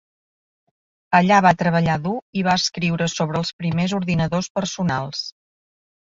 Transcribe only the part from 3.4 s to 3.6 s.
els